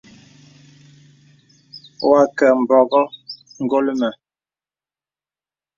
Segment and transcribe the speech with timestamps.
[2.09, 3.05] Wa kə mbɔŋɔ̀
[3.63, 4.09] ngɔl mə.